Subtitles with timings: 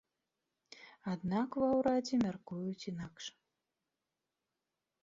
[1.13, 3.25] Аднак ва ўрадзе мяркуюць інакш.